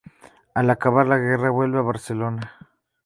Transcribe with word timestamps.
Al 0.55 0.67
acabar 0.71 1.05
la 1.05 1.19
guerra 1.19 1.51
vuelve 1.51 1.77
a 1.77 1.81
Barcelona. 1.83 2.53